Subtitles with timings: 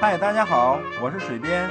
[0.00, 1.70] 嗨，大家好，我是水边。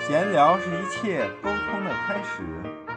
[0.00, 2.87] 闲聊是一切沟通的开始。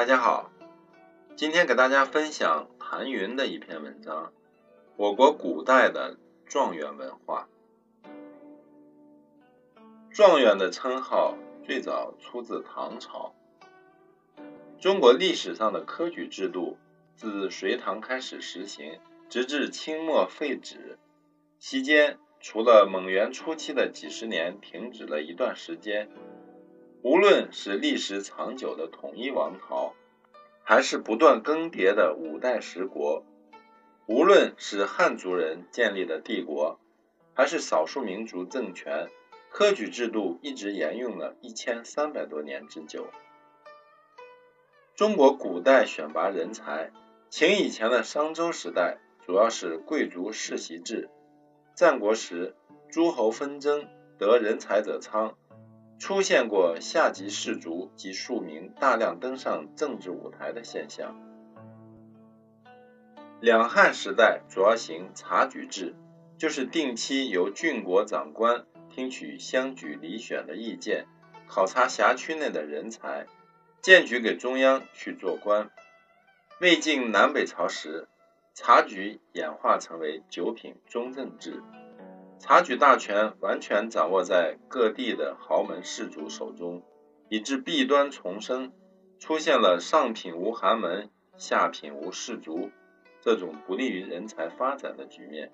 [0.00, 0.50] 大家好，
[1.36, 4.32] 今天给大家分享谭云的一篇文章。
[4.96, 7.50] 我国古代的状元文化，
[10.10, 11.36] 状元的称号
[11.66, 13.34] 最早出自唐朝。
[14.80, 16.78] 中国历史上的科举制度
[17.14, 20.98] 自隋唐开始实行，直至清末废止。
[21.58, 26.08] 期间，除了蒙元初期的几十年停止了一段时间。
[27.02, 29.94] 无论是历史长久的统一王朝，
[30.62, 33.24] 还是不断更迭的五代十国；
[34.04, 36.78] 无论是汉族人建立的帝国，
[37.32, 39.08] 还是少数民族政权，
[39.50, 43.06] 科举制度一直沿用了一千三百多年之久。
[44.94, 46.92] 中国古代选拔人才，
[47.30, 51.08] 秦以前的商周时代主要是贵族世袭制；
[51.74, 52.54] 战国时
[52.90, 55.38] 诸侯纷争，得人才者昌。
[56.00, 61.14] 出现过下级士族及庶民大量登上政治舞台的现象。
[63.38, 65.94] 两汉时代主要行察举制，
[66.38, 71.06] 就是定期由郡国长官听取乡举里选的意见，
[71.46, 73.26] 考察辖区内的人才，
[73.82, 75.70] 荐举给中央去做官。
[76.62, 78.08] 魏晋南北朝时，
[78.54, 81.62] 察举演化成为九品中正制。
[82.40, 86.82] 察举大权完全掌握在各地的豪门士族手中，
[87.28, 88.72] 以致弊端丛生，
[89.18, 92.70] 出现了上品无寒门、下品无士族
[93.20, 95.52] 这种不利于人才发展的局面。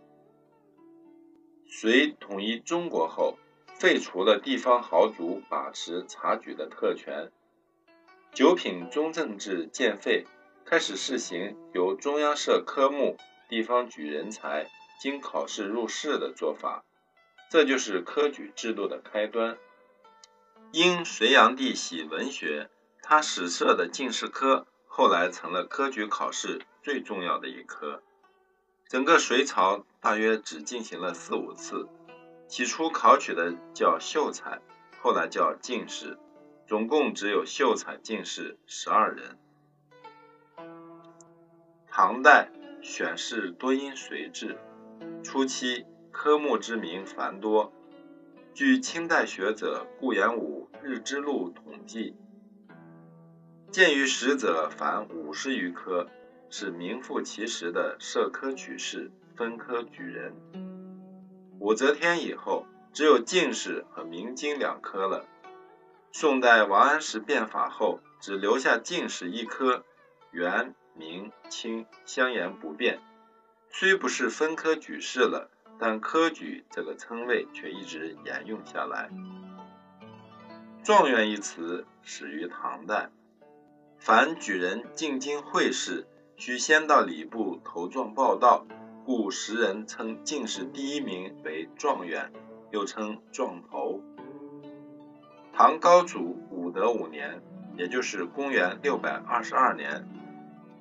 [1.66, 3.36] 隋统一中国后，
[3.74, 7.32] 废除了地方豪族把持察举的特权，
[8.32, 10.24] 九品中正制渐废，
[10.64, 13.16] 开始试行由中央设科目，
[13.48, 14.68] 地方举人才。
[14.98, 16.84] 经考试入仕的做法，
[17.50, 19.58] 这就是科举制度的开端。
[20.72, 22.70] 因隋炀帝喜文学，
[23.02, 28.02] 他始设的进士科后来成了科举考试最重要的一科。
[28.88, 31.88] 整个隋朝大约只进行了四五次，
[32.48, 34.60] 起初考取的叫秀才，
[35.00, 36.18] 后来叫进士，
[36.66, 39.38] 总共只有秀才、进士十二人。
[41.88, 42.50] 唐代
[42.82, 44.58] 选士多因隋制。
[45.22, 47.72] 初期科目之名繁多，
[48.54, 52.16] 据清代学者顾炎武《日之录》统计，
[53.70, 56.06] 鉴于实者凡五十余科，
[56.48, 60.32] 是名副其实的设科取士、分科举人。
[61.58, 65.26] 武则天以后，只有进士和明经两科了。
[66.12, 69.84] 宋代王安石变法后，只留下进士一科，
[70.30, 73.00] 元、明、清相沿不变。
[73.78, 79.10] 虽不是分科举士了，但科举这个称谓却一直沿用下来。
[80.82, 83.10] 状元一词始于唐代，
[83.98, 86.06] 凡举人进京会试，
[86.38, 88.64] 需先到礼部投状报到，
[89.04, 92.32] 故时人称进士第一名为状元，
[92.70, 94.00] 又称状头。
[95.52, 97.42] 唐高祖武德五年，
[97.76, 100.08] 也就是公元六百二十二年，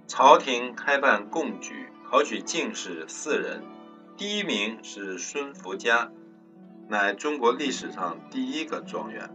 [0.08, 1.90] 朝廷开办贡举。
[2.08, 3.64] 考取进士四人，
[4.16, 6.12] 第一名是孙福家，
[6.88, 9.30] 乃中国历史上第一个状元。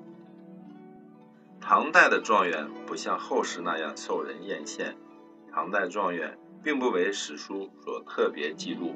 [1.60, 4.94] 唐代的状元不像后世那样受人艳羡，
[5.52, 8.94] 唐代状元并不为史书所特别记录，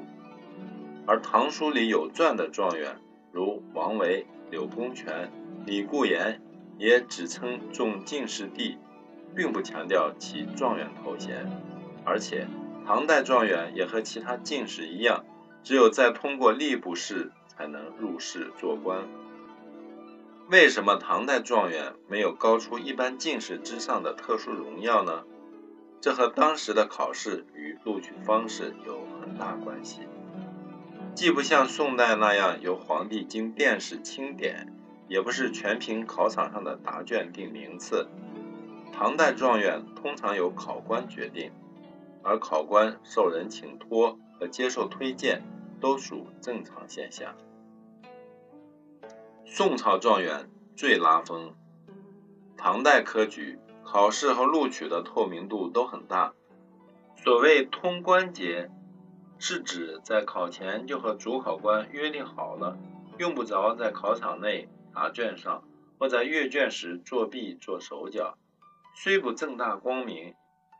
[1.05, 2.97] 而唐书里有传的状元，
[3.33, 5.29] 如王维、柳公权、
[5.65, 6.41] 李固言，
[6.79, 8.77] 也只称中进士第，
[9.35, 11.45] 并不强调其状元头衔，
[12.05, 12.47] 而且。
[12.85, 15.25] 唐代状元也和其他进士一样，
[15.63, 19.07] 只有在通过吏部试才能入仕做官。
[20.49, 25.23] 为什么唐代状元没有高出一般进士之上的特殊荣耀呢？
[25.99, 30.01] 这和当时的考试与录取方式有很大关系。
[31.15, 34.71] 既不像宋代那样由皇帝经殿试钦点，
[35.07, 38.07] 也不是全凭考场上的答卷定名次。
[38.93, 41.51] 唐代状元通常由考官决定。
[42.25, 45.43] 而考官受人请托和接受推荐，
[45.79, 47.35] 都属正常现象。
[49.45, 51.53] 宋朝状元最拉风。
[52.57, 56.33] 唐代科举考试和录取的透明度都很大。
[57.15, 58.71] 所谓通关节，
[59.37, 62.75] 是指在考前就和主考官约定好了，
[63.19, 65.63] 用不着在考场内答卷上
[65.99, 68.35] 或在阅卷时作弊做手脚，
[68.95, 70.33] 虽不正大光明，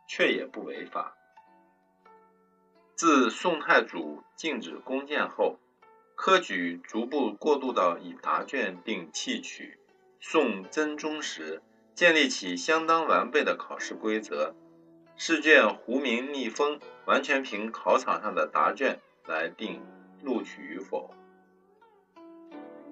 [0.07, 1.14] 却也不违法。
[2.95, 5.59] 自宋太祖禁止弓箭后，
[6.15, 9.77] 科举逐步过渡到以答卷定弃取。
[10.21, 11.61] 宋真宗时，
[11.93, 14.55] 建立起相当完备的考试规则，
[15.17, 19.81] 试卷糊名密封，完全凭考场上的答卷来定
[20.23, 21.13] 录取与否。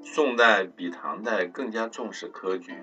[0.04, 2.74] 宋代比唐代更加重视科举，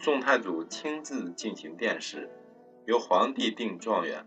[0.00, 2.28] 宋太祖亲自进行殿试，
[2.86, 4.26] 由皇帝定状元。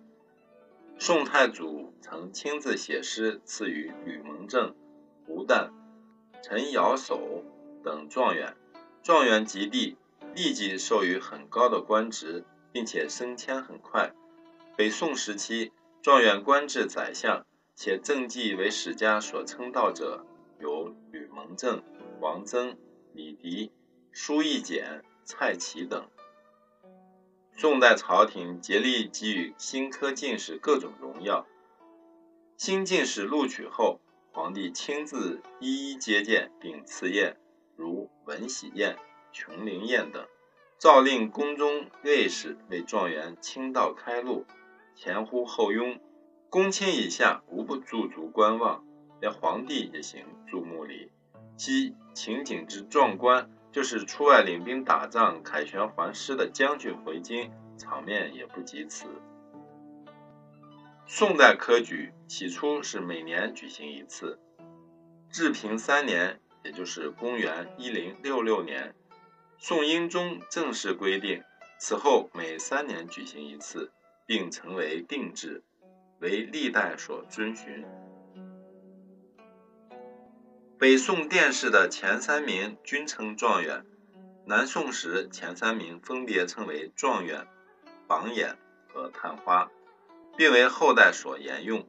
[1.01, 4.75] 宋太祖曾亲自写诗赐予吕蒙正、
[5.25, 5.69] 胡旦、
[6.43, 7.41] 陈尧叟
[7.81, 8.57] 等状元，
[9.01, 9.95] 状元及第，
[10.35, 12.43] 立即授予很高的官职，
[12.73, 14.11] 并且升迁很快。
[14.75, 20.25] 北宋时期，状元官至宰相，且政绩为史家所称道者，
[20.59, 21.81] 有吕蒙正、
[22.19, 22.77] 王曾、
[23.13, 23.71] 李迪、
[24.11, 26.05] 舒义简、蔡奇等。
[27.61, 31.45] 宋代朝廷竭力给予新科进士各种荣耀。
[32.55, 33.99] 新进士录取后，
[34.31, 37.35] 皇帝亲自一一接见并赐宴，
[37.75, 38.97] 如文喜宴、
[39.33, 40.25] 琼林宴等，
[40.77, 44.45] 诏令宫中卫士为状元倾道开路，
[44.95, 45.99] 前呼后拥，
[46.49, 48.85] 公卿以下无不驻足观望，
[49.19, 51.11] 连皇帝也行注目礼。
[51.57, 53.51] 其情景之壮观。
[53.71, 59.07] 就是出外领兵打仗，凯旋还师的将军回京，场面也不及此。
[61.05, 64.39] 宋代科举起初是每年举行一次，
[65.31, 68.93] 治平三年，也就是公元一零六六年，
[69.57, 71.43] 宋英宗正式规定，
[71.79, 73.91] 此后每三年举行一次，
[74.25, 75.63] 并成为定制，
[76.19, 77.85] 为历代所遵循。
[80.79, 83.85] 北宋殿试的前三名均称状元，
[84.45, 87.45] 南宋时前三名分别称为状元、
[88.07, 89.69] 榜眼和探花，
[90.37, 91.85] 并为后代所沿用。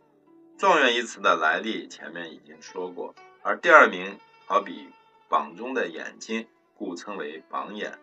[0.59, 4.89] 状元一词的来历前面已经说过，而第二名好比
[5.29, 7.97] 榜中的眼睛，故称为榜眼。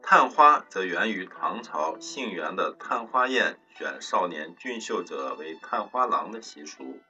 [0.00, 7.00] 探花则源于唐朝杏园的探花宴，选少年俊秀者为探花郎的习俗。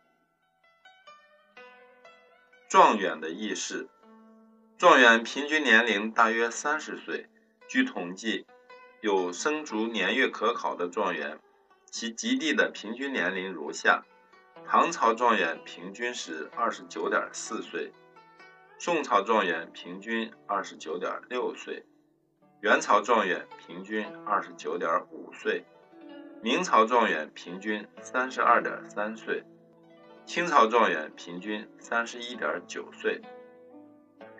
[2.68, 3.88] 状元的轶事，
[4.76, 7.26] 状元平均年龄大约三十岁。
[7.66, 8.44] 据统计，
[9.00, 11.38] 有生卒年月可考的状元，
[11.90, 14.04] 其及第的平均年龄如下：
[14.66, 17.90] 唐朝状元平均是二十九点四岁，
[18.78, 21.86] 宋朝状元平均二十九点六岁，
[22.60, 25.64] 元朝状元平均二十九点五岁，
[26.42, 29.42] 明朝状元平均三十二点三岁。
[30.28, 33.22] 清朝状元平均三十一点九岁。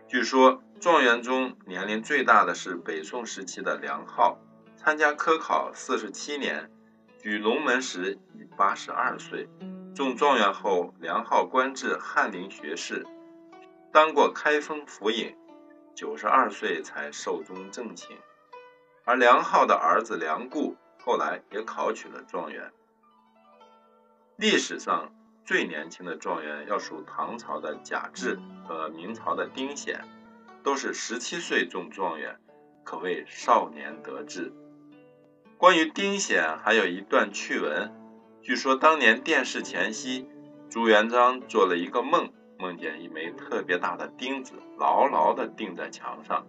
[0.06, 4.38] 据说状元中年龄最大的是北宋时期的梁浩，
[4.76, 6.71] 参加科考四十七年，
[7.18, 9.49] 举龙门时已八十二岁。
[9.95, 13.07] 中状元后，梁浩官至翰林学士，
[13.90, 15.35] 当过开封府尹，
[15.95, 18.14] 九十二岁才寿终正寝。
[19.07, 22.75] 而梁浩的儿子梁固后来也考取了状元。
[24.37, 25.14] 历史上。
[25.49, 30.05] 最年轻的状元要数唐朝的贾至和明朝的丁显，
[30.62, 32.38] 都是十七岁中状元，
[32.85, 34.52] 可谓少年得志。
[35.57, 37.90] 关于丁显还有一段趣闻，
[38.43, 40.28] 据说当年殿试前夕，
[40.69, 46.47] 朱元璋做了一个梦，梦见一枚特别大的钉子牢牢地钉在墙上。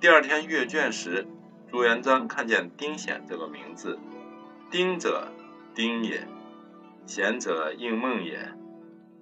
[0.00, 1.24] 第二天阅卷时，
[1.70, 3.96] 朱元璋看见丁显这个名字，
[4.68, 5.28] 丁者，
[5.76, 6.26] 丁也。
[7.06, 8.52] 贤者应梦也，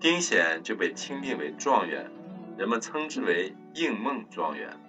[0.01, 2.11] 丁显就被钦定为状元，
[2.57, 4.81] 人们称之为应梦状元。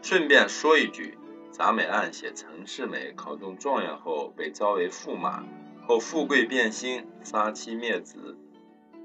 [0.00, 1.18] 顺便说一句，
[1.50, 5.44] 杂美案写陈世美考中状元后被招为驸马，
[5.86, 8.38] 后富贵变心，杀妻灭子，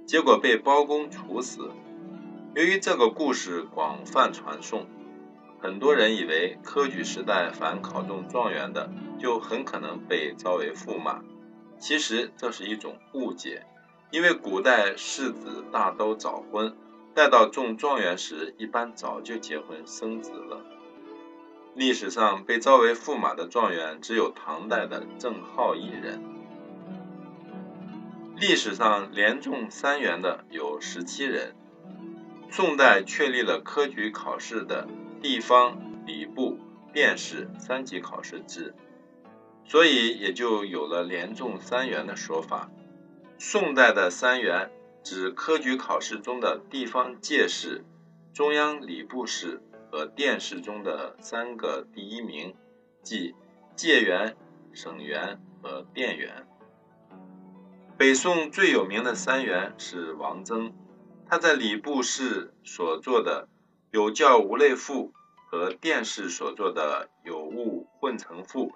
[0.06, 1.70] 结果被包公处死。
[2.56, 4.86] 由于这个故事广泛传颂，
[5.60, 8.90] 很多人以为科举时代凡考中状元的，
[9.20, 11.22] 就很可能被招为驸马。
[11.80, 13.66] 其实这是一种误解，
[14.12, 16.76] 因为古代士子大都早婚，
[17.14, 20.62] 待到中状元时，一般早就结婚生子了。
[21.76, 26.22] 历史上被招为驸马的状元，只有唐代的郑浩一人。
[28.36, 31.56] 历史上连中三元的有十七人。
[32.52, 34.88] 宋代确立了科举考试的
[35.22, 36.60] 地方、礼部、
[36.94, 38.76] 殿试三级考试制，
[39.66, 42.70] 所以也就有了连中三元的说法。
[43.38, 44.72] 宋代的三元
[45.04, 47.84] 指科举考试中的地方介试、
[48.34, 52.56] 中央礼部试和殿试中的三个第一名，
[53.02, 53.36] 即
[53.76, 54.36] 介元、
[54.74, 56.48] 省元和殿元。
[57.98, 60.74] 北宋最有名的三元是王曾。
[61.26, 63.48] 他在礼部试所做的
[63.92, 65.14] “有教无类赋”
[65.50, 68.72] 和殿试所做的“有物混成赋”，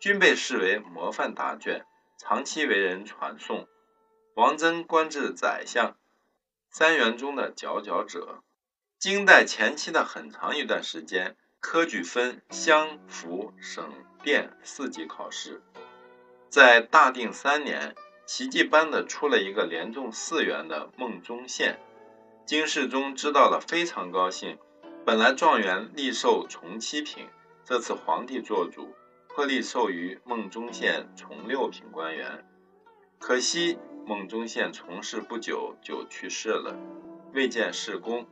[0.00, 1.84] 均被视为模范答卷，
[2.18, 3.68] 长期为人传颂。
[4.34, 5.94] 王曾官至宰相，
[6.70, 8.42] 三元中的佼佼者。
[8.98, 13.92] 金代前期的很长一段时间，科举分乡、府、省、
[14.22, 15.62] 殿四级考试，
[16.48, 17.94] 在大定三年。
[18.26, 21.80] 奇迹般的出了一个连中四元的孟宗宪，
[22.46, 24.56] 金世宗知道了非常高兴。
[25.04, 27.28] 本来状元立授从七品，
[27.64, 28.94] 这次皇帝做主，
[29.34, 32.44] 破例授予孟宗宪从六品官员。
[33.18, 36.76] 可惜孟宗宪从事不久就去世了，
[37.32, 38.26] 未见事功，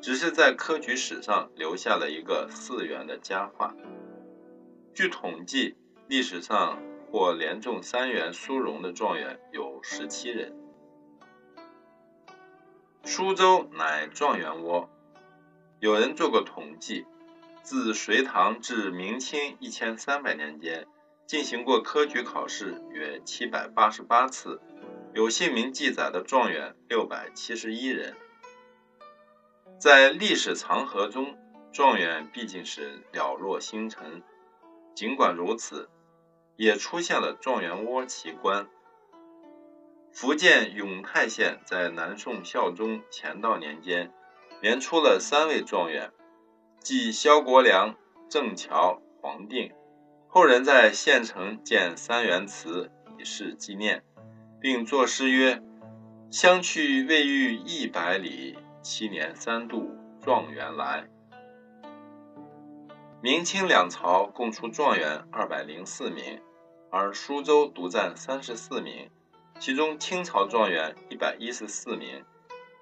[0.00, 3.74] 只是在科举史上留下了一个四元的佳话。
[4.94, 5.76] 据统计，
[6.08, 6.82] 历史上。
[7.12, 10.56] 获连中三元殊荣的状元有十七人。
[13.04, 14.88] 苏州乃状元窝，
[15.78, 17.04] 有人做过统计，
[17.62, 20.86] 自隋唐至明清一千三百年间，
[21.26, 24.60] 进行过科举考试约七百八十八次，
[25.14, 28.16] 有姓名记载的状元六百七十一人。
[29.78, 31.36] 在历史长河中，
[31.72, 34.22] 状元毕竟是了若星辰。
[34.94, 35.88] 尽管如此。
[36.56, 38.68] 也出现了状元窝奇观。
[40.12, 44.12] 福建永泰县在南宋孝宗乾道年间，
[44.60, 46.12] 连出了三位状元，
[46.82, 47.94] 即萧国良、
[48.28, 49.72] 郑乔、黄定。
[50.26, 54.02] 后人在县城建三元祠以示纪念，
[54.60, 55.62] 并作诗曰
[56.30, 61.08] ：“相去未逾一百里，七年三度状元来。”
[63.22, 66.40] 明清两朝共出状元二百零四名，
[66.90, 69.08] 而苏州独占三十四名，
[69.60, 72.24] 其中清朝状元一百一十四名，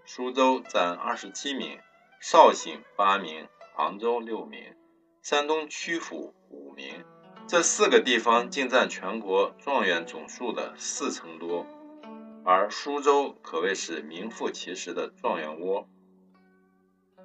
[0.07, 1.79] 苏州占二十七名，
[2.21, 3.47] 绍兴八名，
[3.83, 4.77] 杭州六名，
[5.23, 7.03] 山东曲阜五名。
[7.49, 11.65] 这四个地方竟占全国状元总数的四成多，
[12.45, 15.89] 而苏州可谓是名副其实的状元窝。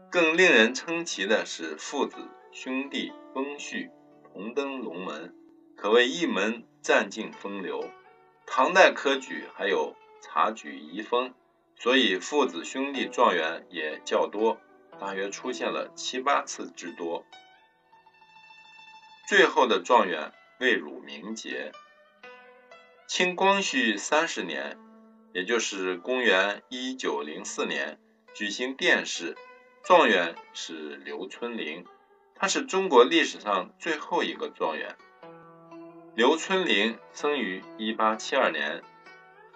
[0.09, 2.15] 更令人称奇的是父子。
[2.53, 3.91] 兄弟翁婿
[4.31, 5.35] 同登龙门，
[5.75, 7.83] 可谓一门占尽风流。
[8.47, 11.33] 唐代科举还有察举遗风，
[11.75, 14.57] 所以父子兄弟状元也较多，
[14.99, 17.25] 大约出现了七八次之多。
[19.27, 21.71] 最后的状元魏汝明杰。
[23.07, 24.77] 清光绪三十年，
[25.33, 27.99] 也就是公元一九零四年，
[28.33, 29.35] 举行殿试，
[29.83, 31.85] 状元是刘春霖。
[32.35, 34.95] 他是中国历史上最后一个状元。
[36.15, 38.83] 刘春霖生于1872年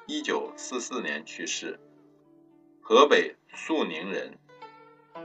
[0.08, 1.80] ，1944年去世，
[2.82, 4.38] 河北肃宁人。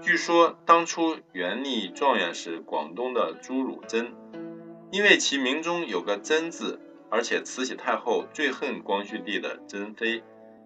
[0.03, 4.13] 据说当初原立状元是广东的朱汝珍，
[4.91, 6.79] 因为其名中有个“珍”字，
[7.11, 10.23] 而且慈禧太后最恨光绪帝的珍妃，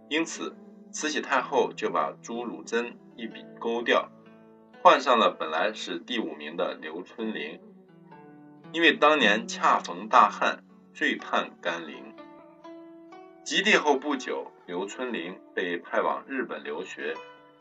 [0.09, 0.57] 因此
[0.91, 4.11] 慈禧太后就把朱汝珍一笔勾掉。
[4.83, 7.61] 换上了本来是第五名的刘春霖，
[8.73, 12.15] 因为当年恰逢大旱，最盼甘霖。
[13.45, 17.15] 及第后不久，刘春霖被派往日本留学。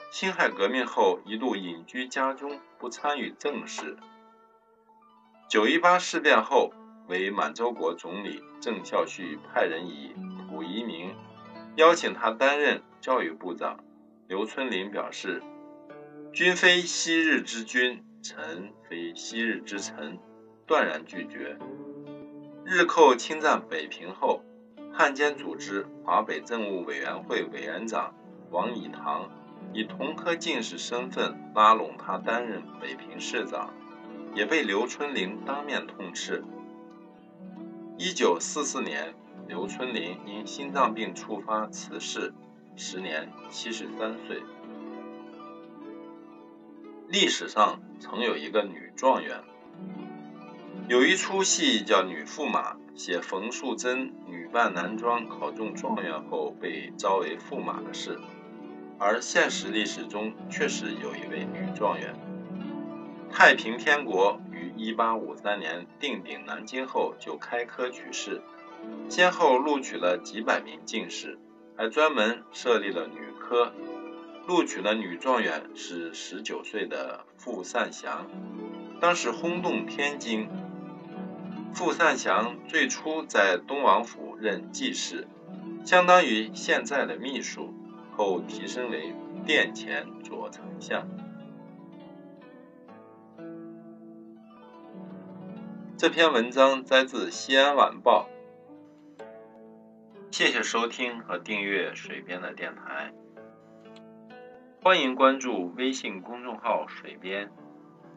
[0.09, 3.97] 辛亥革命后，一度隐居家中，不参与政事。
[5.49, 6.71] 九一八事变后，
[7.07, 10.15] 为满洲国总理郑孝胥派人以
[10.49, 11.15] 溥仪名
[11.75, 13.79] 邀请他担任教育部长。
[14.27, 15.41] 刘春霖表示。
[16.33, 20.19] 君非昔日之君，臣非昔日之臣，
[20.67, 21.57] 断然拒绝。
[22.63, 24.43] 日寇侵占北平后，
[24.93, 28.13] 汉奸组织华北政务委员会委员长
[28.51, 29.31] 王以堂
[29.73, 33.73] 以同科进士身份拉拢他担任北平市长，
[34.33, 36.43] 也被刘春霖当面痛斥。
[37.97, 39.13] 一九四四年，
[39.47, 42.33] 刘春霖因心脏病触发辞世，
[42.75, 44.41] 时年七十三岁。
[47.07, 49.41] 历史上曾有一个女状元，
[50.87, 58.19] 有一出戏叫《女驸马》，写冯素贞女扮男装考中状元后被招为驸马的事，
[58.99, 62.15] 而现实历史中确实有一位女状元。
[63.31, 68.41] 太平天国于1853年定鼎南京后就开科取士，
[69.09, 71.37] 先后录取了几百名进士，
[71.75, 73.73] 还专门设立了女科。
[74.47, 78.27] 录取的女状元是19岁的傅善祥，
[79.01, 80.47] 当时轰动天津。
[81.73, 85.27] 傅善祥最初在东王府任记事，
[85.85, 87.73] 相当于现在的秘书，
[88.17, 89.13] 后提升为
[89.45, 91.07] 殿前左丞相。
[95.95, 98.27] 这篇文章摘自《西安晚报》，
[100.31, 103.13] 谢谢收听和订阅水边的电台，
[104.83, 107.51] 欢迎关注微信公众号“水边”，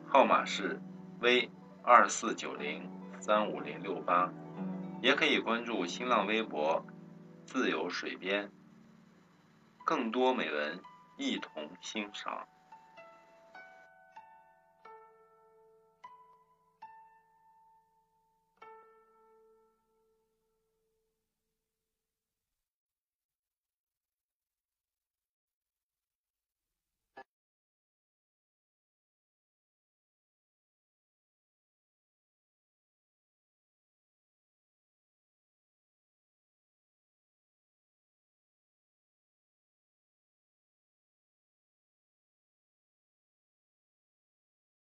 [0.09, 0.81] 号码是
[1.21, 1.51] v
[1.83, 4.33] 二四九零三五零六八，
[5.03, 6.85] 也可以关注新浪微博
[7.45, 8.51] “自由水边”，
[9.91, 10.81] 更多美文
[11.17, 12.47] 一同欣赏。